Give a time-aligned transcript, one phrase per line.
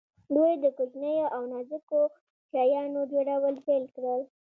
[0.35, 2.01] دوی د کوچنیو او نازکو
[2.49, 4.21] شیانو جوړول پیل کړل.